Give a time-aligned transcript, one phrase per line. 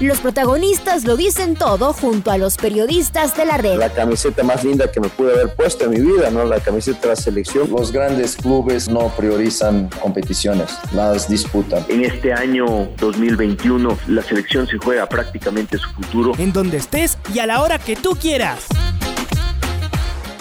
[0.00, 3.78] Los protagonistas lo dicen todo junto a los periodistas de la red.
[3.78, 6.44] La camiseta más linda que me pude haber puesto en mi vida, ¿no?
[6.44, 7.68] La camiseta de la selección.
[7.68, 11.84] Los grandes clubes no priorizan competiciones, las disputan.
[11.88, 16.32] En este año 2021 la selección se juega prácticamente su futuro.
[16.38, 18.68] En donde estés y a la hora que tú quieras.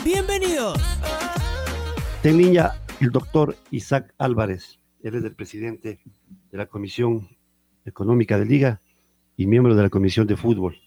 [0.06, 0.80] Bienvenidos.
[2.22, 4.78] Tenía el doctor Isaac Álvarez.
[5.02, 6.00] Él es el presidente
[6.52, 7.28] de la Comisión
[7.86, 8.82] Económica de Liga
[9.38, 10.82] y miembro de la Comisión de Fútbol.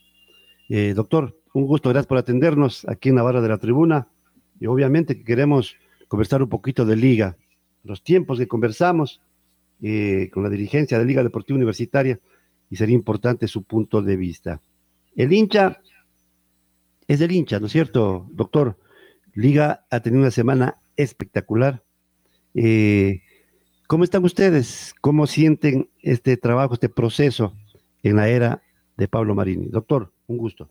[0.68, 4.08] Eh, doctor, un gusto, gracias por atendernos aquí en Navarra de la Tribuna
[4.58, 5.77] y obviamente que queremos
[6.08, 7.36] conversar un poquito de liga,
[7.84, 9.22] los tiempos que conversamos
[9.80, 12.20] eh, con la dirigencia de Liga Deportiva Universitaria
[12.69, 14.60] y sería importante su punto de vista.
[15.14, 15.80] El hincha
[17.06, 18.77] es del hincha, ¿no es cierto, doctor?
[19.32, 21.84] Liga ha tenido una semana espectacular.
[22.55, 23.22] Eh,
[23.86, 24.94] ¿Cómo están ustedes?
[25.00, 27.55] ¿Cómo sienten este trabajo, este proceso
[28.03, 28.61] en la era
[28.97, 29.67] de Pablo Marini.
[29.69, 30.69] Doctor, un gusto.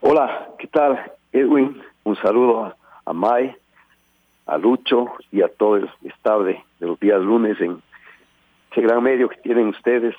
[0.00, 1.80] Hola, ¿qué tal, Edwin?
[2.04, 3.54] Un saludo a, a Mai,
[4.46, 7.82] a Lucho y a todo el staff de, los días lunes en
[8.70, 10.14] ese gran medio que tienen ustedes,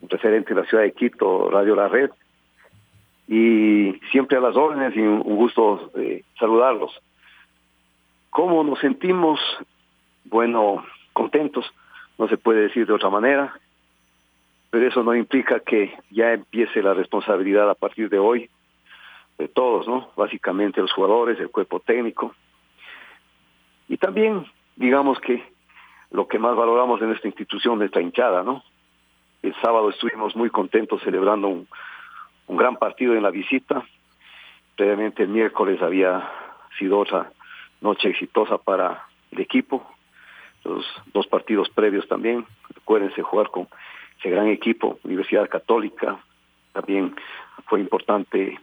[0.00, 2.10] un referente de la ciudad de Quito, Radio La Red.
[3.28, 6.90] Y siempre a las órdenes y un, gusto eh, saludarlos.
[8.30, 9.38] ¿Cómo nos sentimos?
[10.24, 11.66] Bueno, contentos,
[12.18, 13.54] no se puede decir de otra manera
[14.72, 18.48] pero eso no implica que ya empiece la responsabilidad a partir de hoy
[19.36, 20.08] de todos, ¿no?
[20.16, 22.34] Básicamente los jugadores, el cuerpo técnico.
[23.86, 25.44] Y también, digamos que
[26.10, 28.64] lo que más valoramos en esta institución, nuestra hinchada, ¿no?
[29.42, 31.68] El sábado estuvimos muy contentos celebrando un,
[32.46, 33.84] un gran partido en la visita.
[34.74, 36.26] Previamente el miércoles había
[36.78, 37.30] sido otra
[37.82, 39.86] noche exitosa para el equipo.
[40.64, 42.46] Los dos partidos previos también.
[42.74, 43.68] Recuérdense jugar con
[44.22, 46.16] ese gran equipo, Universidad Católica,
[46.72, 47.14] también
[47.66, 48.56] fue importante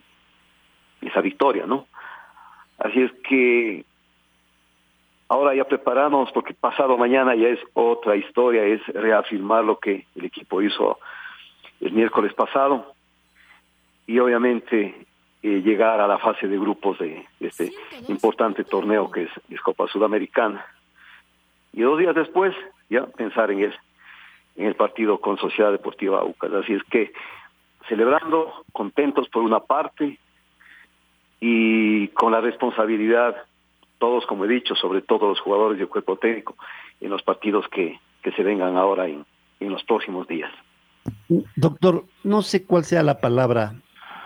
[1.02, 1.86] esa victoria, ¿no?
[2.78, 3.84] Así es que
[5.28, 10.26] ahora ya preparamos porque pasado mañana ya es otra historia, es reafirmar lo que el
[10.26, 10.98] equipo hizo
[11.82, 12.94] el miércoles pasado
[14.08, 15.06] y obviamente
[15.44, 17.74] eh, llegar a la fase de grupos de, este
[18.08, 20.66] importante torneo que es, es Copa Sudamericana.
[21.74, 22.56] Y dos días después
[22.90, 23.78] ya pensar en eso
[24.60, 26.54] en el partido con Sociedad Deportiva UCAS.
[26.54, 27.14] Así es que
[27.88, 30.20] celebrando, contentos por una parte
[31.40, 33.38] y con la responsabilidad,
[34.00, 36.56] todos como he dicho, sobre todo los jugadores y el cuerpo técnico,
[37.00, 39.26] en los partidos que, que se vengan ahora en,
[39.62, 40.52] en los próximos días.
[41.56, 43.76] Doctor, no sé cuál sea la palabra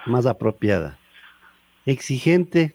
[0.07, 0.97] más apropiada.
[1.85, 2.73] Exigente,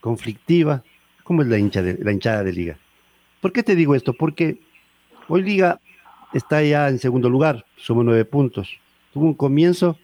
[0.00, 0.82] conflictiva.
[1.24, 2.78] ¿Cómo es la, hincha de, la hinchada de liga?
[3.42, 4.14] ¿Por qué te digo esto?
[4.14, 4.58] Porque
[5.28, 5.78] hoy Liga
[6.32, 8.78] está ya en segundo lugar, somos nueve puntos.
[9.12, 9.98] Tuvo un comienzo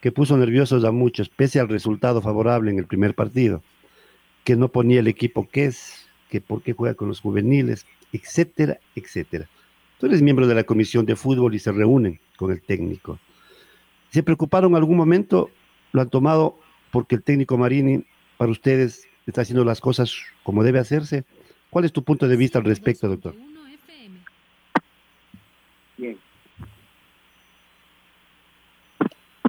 [0.00, 3.62] que puso nerviosos a muchos, pese al resultado favorable en el primer partido,
[4.44, 8.78] que no ponía el equipo que es, que por qué juega con los juveniles, etcétera,
[8.94, 9.48] etcétera.
[9.98, 13.18] Tú eres miembro de la comisión de fútbol y se reúnen con el técnico.
[14.10, 15.50] ¿Se preocuparon en algún momento?
[15.92, 16.58] ¿Lo han tomado
[16.90, 18.04] porque el técnico Marini,
[18.36, 21.24] para ustedes, está haciendo las cosas como debe hacerse?
[21.70, 23.34] ¿Cuál es tu punto de vista al respecto, doctor?
[25.96, 26.18] Bien.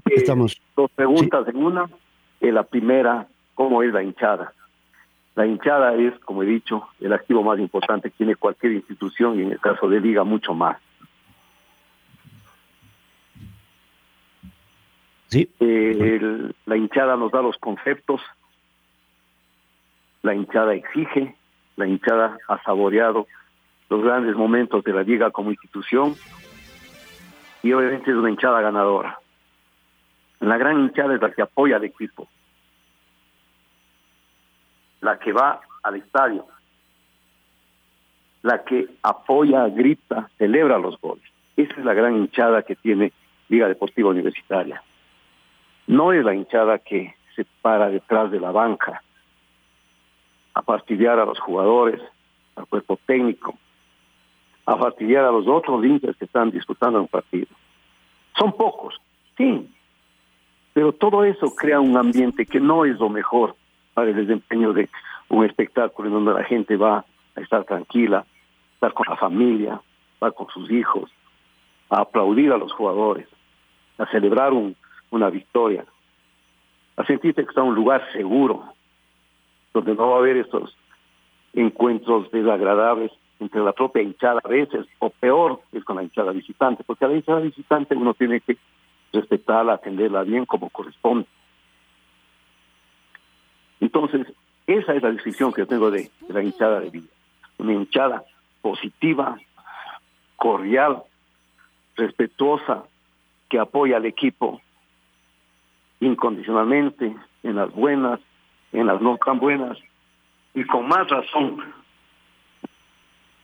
[0.06, 0.62] Estamos.
[0.76, 1.90] Dos preguntas en una.
[2.40, 4.54] Eh, la primera, ¿cómo es la hinchada?
[5.36, 9.44] La hinchada es, como he dicho, el activo más importante que tiene cualquier institución y
[9.44, 10.78] en el caso de Liga mucho más.
[15.28, 15.50] Sí.
[15.60, 18.22] Eh, la hinchada nos da los conceptos,
[20.22, 21.36] la hinchada exige,
[21.76, 23.28] la hinchada ha saboreado
[23.90, 26.16] los grandes momentos de la liga como institución
[27.62, 29.20] y obviamente es una hinchada ganadora.
[30.46, 32.28] La gran hinchada es la que apoya al equipo,
[35.02, 36.46] la que va al estadio,
[38.44, 41.26] la que apoya, grita, celebra los goles.
[41.58, 43.12] Esa es la gran hinchada que tiene
[43.50, 44.84] Liga Deportiva Universitaria.
[45.88, 49.02] No es la hinchada que se para detrás de la banca
[50.54, 52.00] a fastidiar a los jugadores,
[52.56, 53.58] al cuerpo técnico,
[54.68, 57.48] a fastidiar a los otros hinchas que están disputando un partido.
[58.38, 59.02] Son pocos,
[59.38, 59.72] sí,
[60.76, 63.56] pero todo eso crea un ambiente que no es lo mejor
[63.94, 64.90] para el desempeño de
[65.30, 68.26] un espectáculo en donde la gente va a estar tranquila,
[68.74, 69.80] estar con la familia,
[70.22, 71.10] va con sus hijos,
[71.90, 73.26] a aplaudir a los jugadores,
[73.98, 74.76] a celebrar un,
[75.12, 75.86] una victoria,
[76.98, 78.66] a sentirte que está en un lugar seguro,
[79.74, 80.76] donde no va a haber estos
[81.54, 86.84] encuentros desagradables entre la propia hinchada a veces, o peor es con la hinchada visitante,
[86.84, 88.58] porque a la hinchada visitante uno tiene que
[89.16, 91.28] respetarla, atenderla bien como corresponde.
[93.80, 94.28] Entonces,
[94.68, 97.08] esa es la descripción que yo tengo de, la hinchada de vida.
[97.58, 98.24] Una hinchada
[98.62, 99.38] positiva,
[100.36, 101.04] cordial,
[101.96, 102.84] respetuosa,
[103.50, 104.62] que apoya al equipo
[106.00, 108.20] incondicionalmente en las buenas,
[108.72, 109.78] en las no tan buenas,
[110.54, 111.74] y con más razón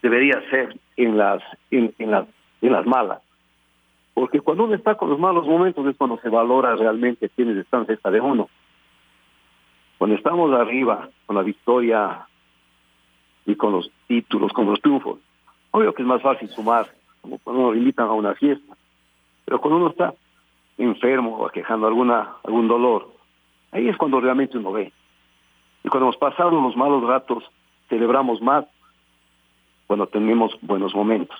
[0.02, 2.28] debería ser en las en las
[2.62, 3.22] en las malas
[4.22, 7.88] porque cuando uno está con los malos momentos es cuando se valora realmente quiénes están
[7.88, 8.50] cerca de uno.
[9.98, 12.28] Cuando estamos arriba con la victoria
[13.48, 15.18] y con los títulos con los triunfos
[15.72, 18.78] obvio que es más fácil sumar como cuando nos invitan a una fiesta.
[19.44, 20.14] Pero cuando uno está
[20.78, 23.10] enfermo o quejando alguna algún dolor
[23.72, 24.94] ahí es cuando realmente uno ve.
[25.84, 27.44] Y cuando hemos pasado los malos ratos
[27.90, 28.66] celebramos más
[29.88, 31.40] cuando tenemos buenos momentos.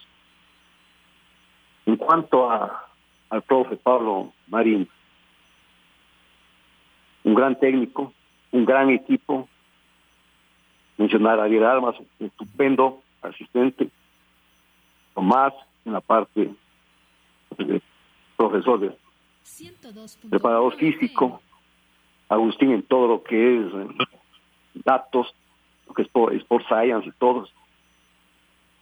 [1.86, 2.88] En cuanto a,
[3.30, 4.88] al profe Pablo Marín,
[7.24, 8.14] un gran técnico,
[8.52, 9.48] un gran equipo,
[10.98, 13.90] mencionar a Ariel Armas, un estupendo asistente,
[15.14, 15.54] Tomás
[15.86, 16.54] en la parte
[17.58, 17.82] de
[18.38, 18.98] profesor de
[20.30, 21.42] preparador físico,
[22.30, 23.66] Agustín en todo lo que es
[24.86, 25.36] datos,
[25.88, 27.54] lo que es Sport Science y todos,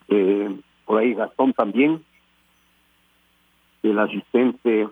[0.10, 0.56] eh,
[0.86, 2.06] por ahí Gastón también,
[3.84, 4.88] el asistente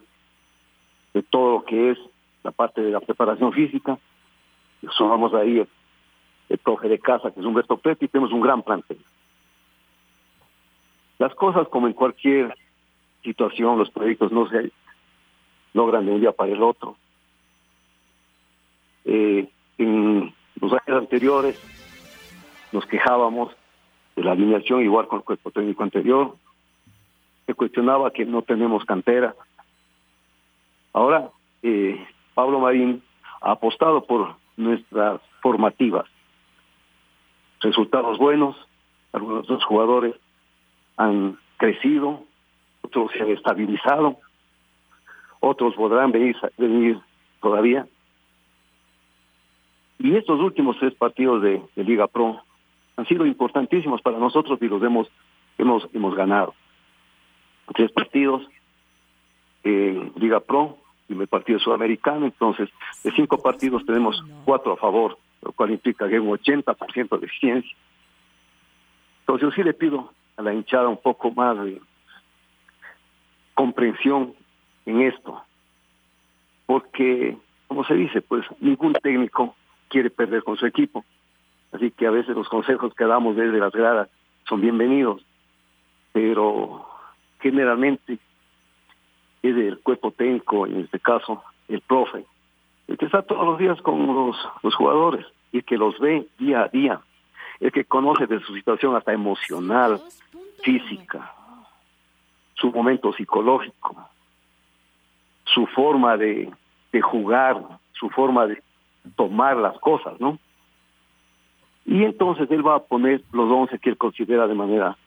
[1.13, 1.97] de todo lo que es
[2.43, 3.97] la parte de la preparación física,
[4.97, 5.67] somos ahí el,
[6.49, 8.97] el profe de casa que es Humberto Preti y tenemos un gran plantel.
[11.19, 12.55] Las cosas como en cualquier
[13.23, 14.71] situación, los proyectos no se
[15.73, 16.95] logran de un día para el otro.
[19.05, 21.59] Eh, en los años anteriores
[22.71, 23.55] nos quejábamos
[24.15, 26.35] de la alineación, igual con el cuerpo técnico anterior.
[27.47, 29.33] Se cuestionaba que no tenemos cantera.
[30.93, 31.31] Ahora,
[31.63, 32.05] eh,
[32.35, 33.01] Pablo Marín
[33.41, 36.05] ha apostado por nuestras formativas.
[37.61, 38.55] Resultados buenos,
[39.13, 40.15] algunos de los jugadores
[40.97, 42.23] han crecido,
[42.81, 44.17] otros se han estabilizado,
[45.39, 46.99] otros podrán venir, venir
[47.41, 47.87] todavía.
[49.99, 52.41] Y estos últimos tres partidos de, de Liga Pro
[52.97, 55.07] han sido importantísimos para nosotros y los hemos
[55.57, 56.53] hemos hemos ganado.
[57.73, 58.47] Tres partidos
[59.63, 60.77] en Liga Pro
[61.09, 62.69] y el partido sudamericano, entonces
[63.03, 67.25] de cinco partidos tenemos cuatro a favor, lo cual implica que hay un 80% de
[67.25, 67.75] eficiencia.
[69.21, 71.81] Entonces yo sí le pido a la hinchada un poco más de
[73.53, 74.33] comprensión
[74.85, 75.41] en esto,
[76.65, 77.37] porque,
[77.67, 79.55] como se dice, pues ningún técnico
[79.89, 81.03] quiere perder con su equipo.
[81.71, 84.09] Así que a veces los consejos que damos desde las gradas
[84.47, 85.25] son bienvenidos,
[86.13, 86.85] pero
[87.39, 88.19] generalmente
[89.43, 92.25] es el cuerpo técnico, en este caso el profe,
[92.87, 96.63] el que está todos los días con los, los jugadores y que los ve día
[96.63, 97.01] a día,
[97.59, 100.01] el que conoce de su situación hasta emocional,
[100.63, 101.33] física,
[102.55, 104.09] su momento psicológico,
[105.45, 106.51] su forma de,
[106.91, 107.61] de jugar,
[107.93, 108.61] su forma de
[109.15, 110.39] tomar las cosas, ¿no?
[111.87, 114.97] y entonces él va a poner los 11 que él considera de manera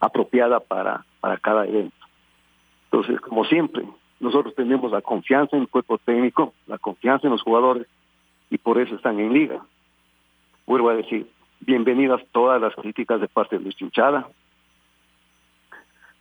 [0.00, 1.96] apropiada para, para cada evento.
[2.90, 3.84] Entonces, como siempre,
[4.18, 7.86] nosotros tenemos la confianza en el cuerpo técnico, la confianza en los jugadores,
[8.50, 9.62] y por eso están en liga.
[10.66, 11.30] Vuelvo a decir,
[11.60, 14.28] bienvenidas todas las críticas de parte de nuestra hinchada,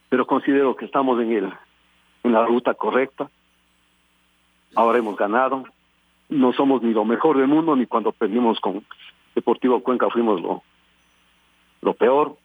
[0.10, 1.54] pero considero que estamos en, el,
[2.24, 3.30] en la ruta correcta.
[4.76, 5.64] Ahora hemos ganado,
[6.30, 8.84] no somos ni lo mejor del mundo, ni cuando perdimos con
[9.36, 10.64] Deportivo Cuenca fuimos lo,
[11.82, 12.38] lo peor.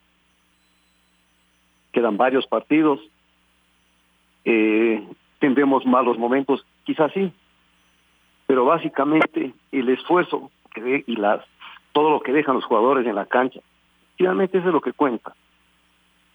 [1.95, 2.99] Quedan varios partidos.
[4.43, 5.01] Eh,
[5.39, 7.31] tendremos malos momentos, quizás sí,
[8.45, 11.39] pero básicamente el esfuerzo y las
[11.93, 13.61] todo lo que dejan los jugadores en la cancha,
[14.17, 15.33] finalmente eso es lo que cuenta.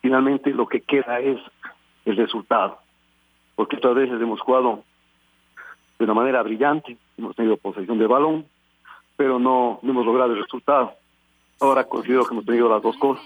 [0.00, 1.38] Finalmente lo que queda es
[2.06, 2.78] el resultado,
[3.54, 4.82] porque otras veces hemos jugado
[5.98, 8.46] de una manera brillante, hemos tenido posesión de balón,
[9.16, 10.94] pero no hemos logrado el resultado.
[11.60, 13.22] Ahora considero que hemos tenido las dos cosas,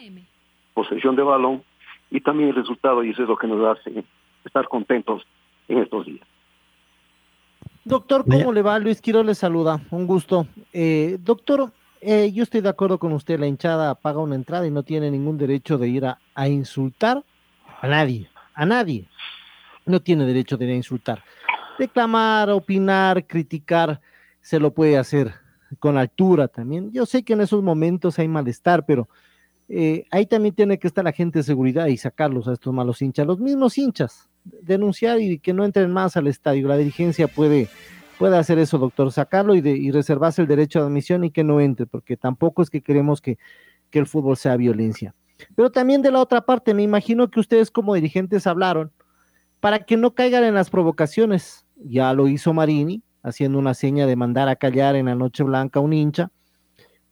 [0.75, 1.63] posesión de balón
[2.15, 4.05] y también el resultado, y eso es lo que nos hace
[4.45, 5.27] estar contentos
[5.67, 6.25] en estos días.
[7.85, 8.79] Doctor, ¿cómo le va?
[8.79, 10.47] Luis Quiro le saluda, un gusto.
[10.73, 14.71] Eh, doctor, eh, yo estoy de acuerdo con usted, la hinchada paga una entrada y
[14.71, 17.25] no tiene ningún derecho de ir a, insultar
[17.81, 19.09] a nadie, a nadie.
[19.85, 21.25] No tiene derecho de ir a insultar.
[21.81, 24.01] Reclamar, opinar, criticar,
[24.41, 25.33] se lo puede hacer
[25.81, 26.93] con altura también.
[26.93, 29.09] Yo sé que en esos momentos hay malestar, pero
[29.69, 33.01] eh, ahí también tiene que estar la gente de seguridad y sacarlos a estos malos
[33.01, 36.69] hinchas, los mismos hinchas, denunciar y que no entren más al estadio.
[36.69, 37.69] La dirigencia puede,
[38.19, 41.61] puede hacer eso, doctor, sacarlo y, de, reservarse el derecho de admisión y que no
[41.61, 43.39] entre, porque tampoco es que queremos que,
[43.91, 45.15] que el fútbol sea violencia.
[45.57, 48.93] Pero también de la otra parte, me imagino que ustedes como dirigentes hablaron
[49.61, 51.65] para que no caigan en las provocaciones.
[51.77, 55.81] Ya lo hizo Marini, haciendo una seña de mandar a callar en la Noche Blanca
[55.81, 56.31] a un hincha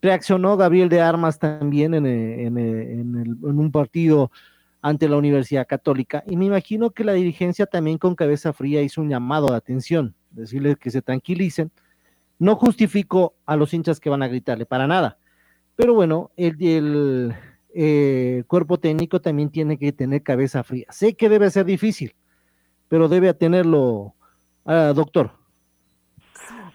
[0.03, 4.33] Reaccionó Gabriel de Armas también en, en, un partido
[4.83, 9.01] ante la Universidad Católica y me imagino que la dirigencia también con cabeza fría hizo
[9.01, 11.71] un llamado de atención, decirles que se tranquilicen.
[12.41, 15.19] No justifico a los hinchas que van a gritarle, para nada.
[15.77, 17.35] Pero bueno, el, el
[17.75, 20.87] eh, cuerpo técnico también tiene que tener cabeza fría.
[20.91, 22.15] Sé que debe ser difícil,
[22.89, 24.15] pero debe tenerlo,
[24.67, 25.31] ah, doctor.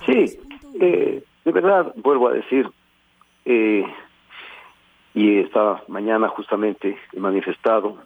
[0.06, 0.40] Sí,
[0.80, 2.68] eh, de verdad, vuelvo a decir,
[3.50, 3.86] eh,
[5.14, 7.98] y esta mañana justamente he manifestado,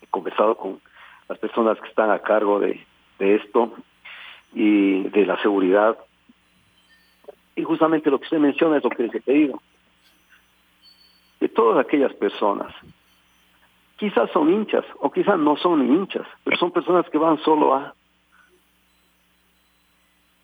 [0.00, 0.80] he conversado con
[1.28, 2.86] las personas que están a cargo de,
[3.18, 3.74] esto
[4.54, 5.98] y de la seguridad.
[7.54, 9.60] Y justamente lo que usted menciona es lo que les he pedido.
[11.38, 12.74] De todas aquellas personas,
[13.98, 17.92] quizás son hinchas o quizás no son hinchas, pero son personas que van solo a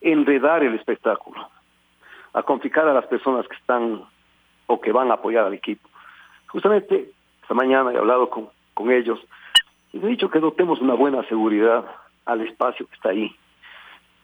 [0.03, 1.49] enredar el espectáculo,
[2.35, 4.05] a complicar a las personas que están
[4.67, 5.89] o que van a apoyar al equipo.
[6.49, 7.11] Justamente
[7.43, 9.21] esta mañana he hablado con, con ellos
[9.93, 11.85] y he dicho que dotemos una buena seguridad
[12.27, 13.35] al espacio que está ahí.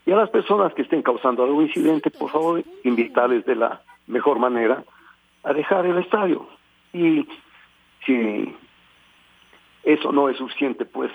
[0.07, 4.39] Y a las personas que estén causando algún incidente, por favor, invitarles de la mejor
[4.39, 4.83] manera
[5.45, 6.49] a dejar el estadio.
[6.93, 7.29] Y
[8.05, 8.57] si
[9.85, 11.13] eso no es suficiente, pues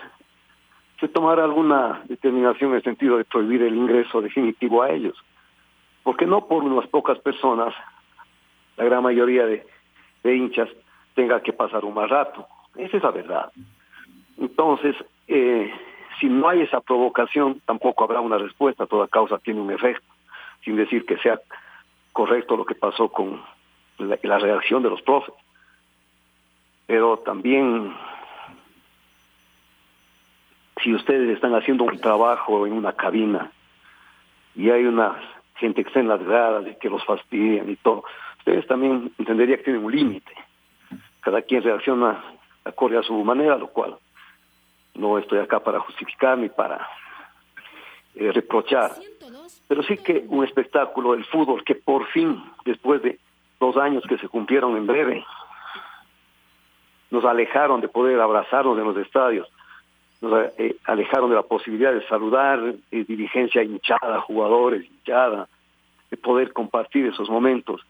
[1.00, 5.18] se tomará alguna determinación en el sentido de prohibir el ingreso definitivo a ellos.
[6.04, 7.74] Porque no por unas pocas personas
[8.78, 9.66] la gran mayoría de,
[10.24, 10.70] hinchas
[11.14, 12.48] tenga que pasar un mal rato.
[12.76, 13.52] Esa es la verdad.
[14.38, 14.96] Entonces,
[15.28, 15.72] eh,
[16.20, 18.86] si no hay esa provocación, tampoco habrá una respuesta.
[18.86, 20.06] Toda causa tiene un efecto,
[20.64, 21.40] sin decir que sea
[22.12, 23.42] correcto lo que pasó con
[23.98, 25.34] la, la reacción de los profes.
[26.88, 27.94] Pero también,
[30.84, 33.52] si ustedes están haciendo un trabajo en una cabina
[34.56, 35.20] y hay una
[35.56, 38.04] gente que está en las gradas y que los fastidian y todo,
[38.46, 40.32] ustedes también entendería que tienen un límite.
[41.22, 42.24] Cada quien reacciona
[42.64, 43.96] acorde a su manera, lo cual
[44.94, 46.88] no estoy acá para justificar ni para
[48.14, 48.92] eh, reprochar.
[49.68, 53.18] Pero sí que un espectáculo del fútbol que por fin, después de
[53.60, 55.26] dos años que se cumplieron en breve,
[57.10, 59.48] nos alejaron de poder abrazarnos en los estadios,
[60.22, 62.60] nos eh, alejaron de la posibilidad de saludar
[62.92, 65.48] eh, dirigencia hinchada, jugadores hinchada,
[66.12, 67.82] de poder compartir esos momentos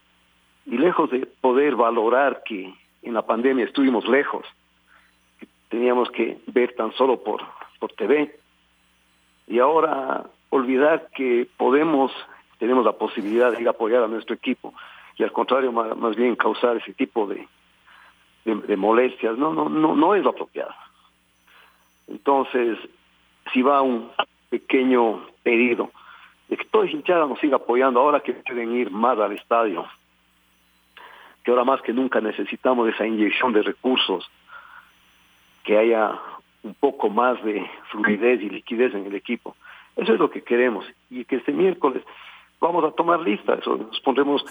[0.65, 4.45] y lejos de poder valorar que en la pandemia estuvimos lejos,
[5.39, 7.41] que teníamos que ver tan solo por,
[7.79, 8.35] por TV,
[9.47, 12.11] y ahora olvidar que podemos,
[12.57, 14.73] tenemos la posibilidad de ir a apoyar a nuestro equipo,
[15.17, 17.47] y al contrario, más, bien causar ese tipo de,
[18.43, 20.73] de, molestias, no, no, no, no es lo apropiado.
[22.07, 22.77] Entonces,
[23.53, 24.11] si va un
[24.49, 25.91] pequeño pedido
[26.49, 29.85] de que toda hinchada nos siga apoyando ahora que pueden ir más al estadio,
[31.45, 34.27] que ahora más que nunca necesitamos esa inyección de recursos,
[35.63, 36.19] que haya
[36.63, 39.55] un poco más de fluidez y liquidez en el equipo.
[39.95, 40.85] Eso es lo que queremos.
[41.11, 42.03] Y que este miércoles
[42.59, 44.43] vamos a tomar lista, eso nos pondremos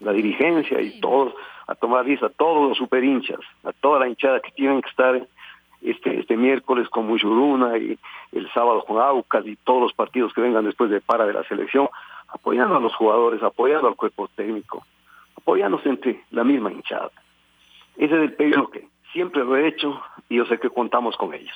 [0.00, 1.34] la dirigencia y todos
[1.66, 5.26] a tomar lista, todos los super hinchas, a toda la hinchada que tienen que estar
[5.82, 7.98] este, este miércoles con Muyuruna y
[8.32, 11.44] el sábado con Aucas y todos los partidos que vengan después de para de la
[11.44, 11.88] selección,
[12.28, 14.82] apoyando a los jugadores, apoyando al cuerpo técnico,
[15.44, 17.10] apoyándose entre la misma hinchada.
[17.96, 21.34] Ese es el pedido que siempre lo he hecho y yo sé que contamos con
[21.34, 21.54] ellos.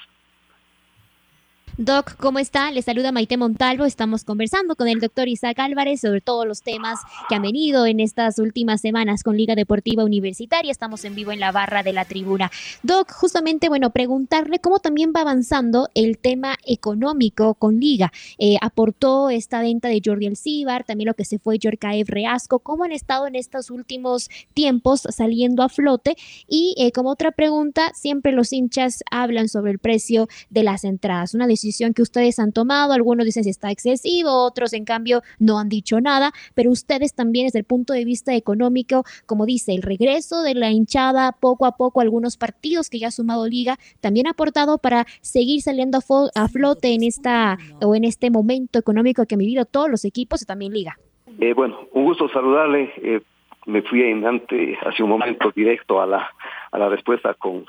[1.77, 2.71] Doc, ¿cómo está?
[2.71, 3.85] Le saluda Maite Montalvo.
[3.85, 6.99] Estamos conversando con el doctor Isaac Álvarez sobre todos los temas
[7.29, 10.73] que han venido en estas últimas semanas con Liga Deportiva Universitaria.
[10.73, 12.51] Estamos en vivo en la barra de la tribuna.
[12.83, 18.13] Doc, justamente, bueno, preguntarle cómo también va avanzando el tema económico con Liga.
[18.39, 22.61] Eh, aportó esta venta de Jordi Alcibar, también lo que se fue Yorkaev Reasco.
[22.61, 26.17] ¿Cómo han estado en estos últimos tiempos saliendo a flote?
[26.49, 31.35] Y eh, como otra pregunta, siempre los hinchas hablan sobre el precio de las entradas.
[31.35, 32.93] Una decisión decisión que ustedes han tomado.
[32.93, 37.47] Algunos dicen si está excesivo, otros en cambio no han dicho nada, pero ustedes también
[37.47, 41.73] desde el punto de vista económico, como dice, el regreso de la hinchada poco a
[41.73, 45.99] poco, algunos partidos que ya ha sumado Liga, también ha aportado para seguir saliendo
[46.35, 50.43] a, flote en esta o en este momento económico que han vivido todos los equipos
[50.43, 50.97] y también Liga.
[51.41, 52.93] Eh, bueno, un gusto saludarle.
[53.03, 53.21] Eh,
[53.67, 56.31] me fui en ante, hace un momento directo a la,
[56.71, 57.67] a la respuesta con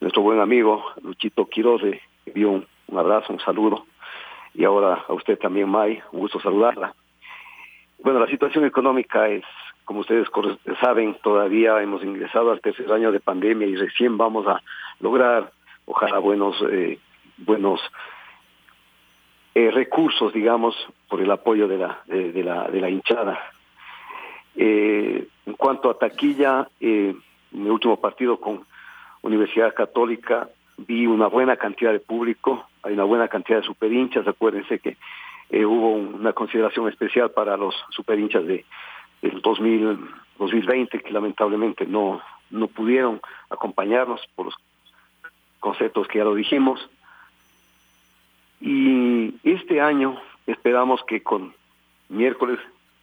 [0.00, 1.82] nuestro buen amigo Luchito Quiroz.
[1.82, 2.00] Le
[2.34, 3.86] dio un, un abrazo, un saludo.
[4.54, 6.94] Y ahora a usted también, May, un gusto saludarla.
[8.02, 9.44] Bueno, la situación económica es,
[9.84, 10.28] como ustedes
[10.80, 14.62] saben, todavía hemos ingresado al tercer año de pandemia y recién vamos a
[15.00, 15.52] lograr,
[15.86, 16.98] ojalá, buenos, eh,
[17.36, 17.80] buenos
[19.54, 20.74] eh, recursos, digamos,
[21.08, 23.38] por el apoyo de la, de, la, hinchada.
[24.56, 28.64] Eh, en cuanto a taquilla, en el último partido con
[29.22, 30.48] Universidad Católica
[30.86, 34.96] vi una buena cantidad de público, hay una buena cantidad de superhinchas, acuérdense que
[35.64, 38.64] hubo una consideración especial para los superhinchas de,
[39.22, 39.98] del 2000,
[40.38, 42.20] 2020 que lamentablemente no,
[42.50, 43.20] no pudieron
[43.50, 44.54] acompañarnos por los
[45.58, 46.88] conceptos que ya lo dijimos.
[48.60, 51.54] Y este año esperamos que con
[52.08, 52.58] miércoles,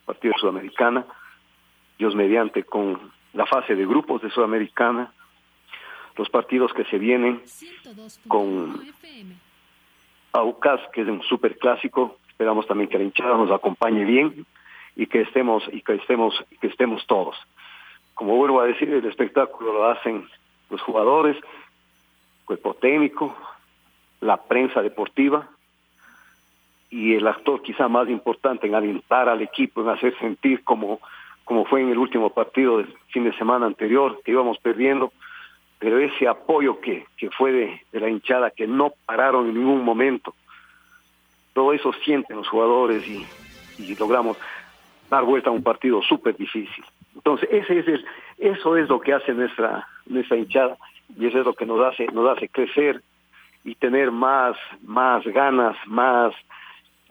[0.06, 1.06] partido Sudamericana,
[1.98, 5.12] Dios mediante, con la fase de grupos de Sudamericana,
[6.18, 7.42] los partidos que se vienen
[8.28, 8.82] con
[10.34, 14.46] AUCAS, que es un super clásico, esperamos también que la hinchada nos acompañe bien
[14.96, 17.36] y que estemos y que estemos que estemos todos.
[18.14, 20.28] Como vuelvo a decir, el espectáculo lo hacen
[20.70, 21.38] los jugadores,
[22.46, 23.36] cuerpo técnico,
[24.22, 25.48] la prensa deportiva
[26.90, 31.00] y el actor quizá más importante en alentar al equipo, en hacer sentir como,
[31.44, 35.12] como fue en el último partido del fin de semana anterior, que íbamos perdiendo,
[35.80, 39.84] pero ese apoyo que, que fue de, de la hinchada, que no pararon en ningún
[39.84, 40.34] momento,
[41.54, 43.26] todo eso sienten los jugadores y,
[43.78, 44.38] y logramos
[45.10, 46.84] dar vuelta a un partido súper difícil.
[47.16, 48.06] Entonces, ese es el,
[48.38, 50.78] eso es lo que hace nuestra, nuestra hinchada
[51.18, 53.02] y eso es lo que nos hace, nos hace crecer
[53.64, 56.34] y tener más, más ganas, más,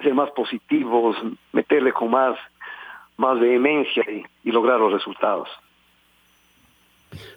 [0.03, 1.17] ser más positivos,
[1.53, 2.39] meterle con más,
[3.17, 5.49] más vehemencia y, lograr los resultados.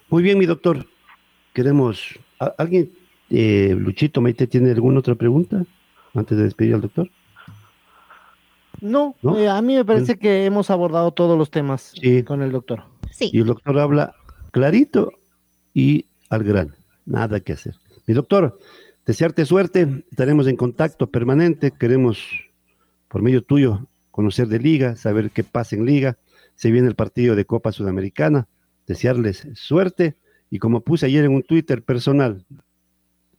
[0.10, 0.86] Muy bien, mi doctor.
[1.60, 2.18] Queremos,
[2.58, 2.90] ¿alguien,
[3.30, 5.66] eh, Luchito Maite, tiene alguna otra pregunta
[6.14, 7.12] antes de despedir al doctor?
[8.80, 11.94] No, eh, a mí me parece que hemos abordado todos los temas
[12.26, 12.86] con el doctor.
[13.12, 13.30] Sí.
[13.34, 14.16] Y el doctor habla
[14.52, 15.12] clarito
[15.74, 17.76] y al gran, nada que hacer.
[18.08, 18.58] Mi doctor,
[19.06, 22.26] desearte suerte, estaremos en contacto permanente, queremos
[23.10, 26.18] por medio tuyo conocer de liga, saber qué pasa en liga,
[26.56, 28.48] se viene el partido de Copa Sudamericana,
[28.88, 30.16] desearles suerte
[30.50, 32.46] y como puse ayer en un Twitter personal,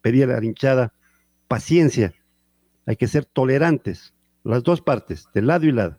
[0.01, 0.92] pedí a la hinchada
[1.49, 2.14] paciencia,
[2.87, 5.99] hay que ser tolerantes, las dos partes, de lado y lado,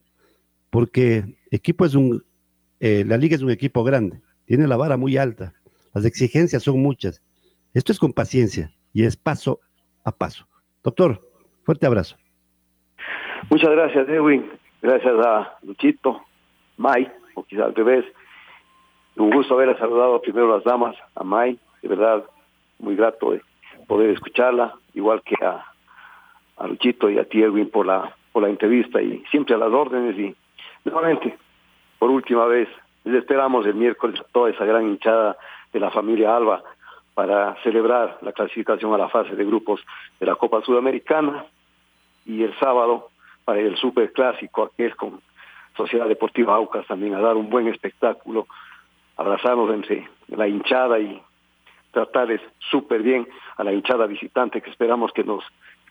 [0.69, 2.23] porque equipo es un,
[2.79, 5.53] eh, la liga es un equipo grande, tiene la vara muy alta,
[5.93, 7.21] las exigencias son muchas.
[7.73, 9.59] Esto es con paciencia y es paso
[10.03, 10.47] a paso.
[10.83, 11.21] Doctor,
[11.63, 12.17] fuerte abrazo.
[13.49, 14.49] Muchas gracias, Edwin.
[14.81, 16.21] Gracias a Luchito,
[16.77, 18.05] May, o quizás al revés.
[19.15, 22.23] Un gusto haber saludado primero a las damas, a May, de verdad,
[22.79, 23.41] muy grato de
[23.87, 25.65] poder escucharla, igual que a,
[26.57, 29.71] a Luchito y a ti, Edwin, por la, por la entrevista y siempre a las
[29.71, 30.17] órdenes.
[30.17, 30.35] Y
[30.85, 31.37] nuevamente,
[31.99, 32.69] por última vez,
[33.03, 35.37] les esperamos el miércoles a toda esa gran hinchada
[35.73, 36.63] de la familia Alba
[37.13, 39.81] para celebrar la clasificación a la fase de grupos
[40.19, 41.45] de la Copa Sudamericana
[42.25, 43.09] y el sábado
[43.43, 45.19] para el super clásico aquel con
[45.75, 48.47] Sociedad Deportiva Aucas también a dar un buen espectáculo,
[49.21, 51.21] abrazarnos entre la hinchada y
[51.91, 55.43] tratarles súper bien a la hinchada visitante que esperamos que nos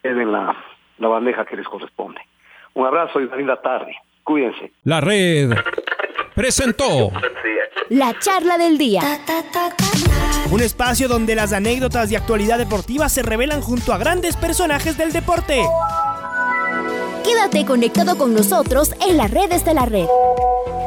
[0.03, 0.57] den la,
[0.99, 2.21] la bandeja que les corresponde.
[2.75, 3.97] Un abrazo y una linda tarde.
[4.25, 4.73] Cuídense.
[4.85, 5.51] La red
[6.35, 7.11] presentó
[7.90, 9.01] la charla del día.
[10.53, 15.12] Un espacio donde las anécdotas de actualidad deportiva se revelan junto a grandes personajes del
[15.12, 15.62] deporte.
[17.25, 20.07] Quédate conectado con nosotros en las redes de la red.